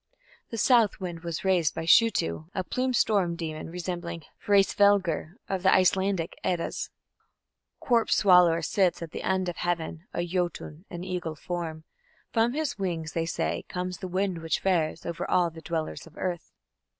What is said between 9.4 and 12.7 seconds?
of heaven, A Jötun in eagle form; From